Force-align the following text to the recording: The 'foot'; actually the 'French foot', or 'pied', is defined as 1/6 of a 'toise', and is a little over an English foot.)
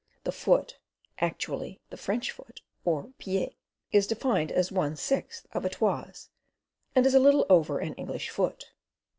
The 0.23 0.31
'foot'; 0.31 0.79
actually 1.19 1.79
the 1.91 1.95
'French 1.95 2.31
foot', 2.31 2.61
or 2.83 3.11
'pied', 3.19 3.53
is 3.91 4.07
defined 4.07 4.51
as 4.51 4.71
1/6 4.71 5.45
of 5.51 5.63
a 5.63 5.69
'toise', 5.69 6.31
and 6.95 7.05
is 7.05 7.13
a 7.13 7.19
little 7.19 7.45
over 7.51 7.77
an 7.77 7.93
English 7.93 8.31
foot.) 8.31 8.71